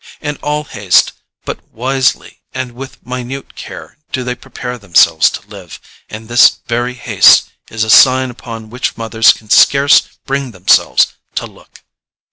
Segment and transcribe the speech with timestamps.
[0.19, 1.11] In all haste,
[1.45, 6.95] but wisely and with minute care do they prepare themselves to live, and this very
[6.95, 11.83] haste is a sign upon which mothers can scarce bring themselves to look."